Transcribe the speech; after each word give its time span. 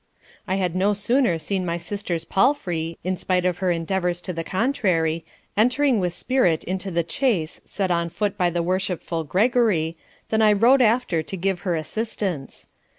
'I 0.47 0.55
had 0.55 0.75
no 0.75 0.95
sooner 0.95 1.37
seen 1.37 1.63
my 1.63 1.77
sister's 1.77 2.25
palfrey, 2.25 2.97
in 3.03 3.15
spite 3.15 3.45
of 3.45 3.59
her 3.59 3.69
endeavours 3.69 4.19
to 4.21 4.33
the 4.33 4.43
contrary, 4.43 5.23
entering 5.55 5.99
with 5.99 6.11
spirit 6.11 6.63
into 6.63 6.89
the 6.89 7.03
chase 7.03 7.61
set 7.65 7.91
on 7.91 8.09
foot 8.09 8.35
by 8.35 8.49
the 8.49 8.63
worshipful 8.63 9.23
Gregory, 9.23 9.95
than 10.29 10.41
I 10.41 10.53
rode 10.53 10.81
after 10.81 11.21
to 11.21 11.37
give 11.37 11.59
her 11.59 11.75
assistance. 11.75 12.67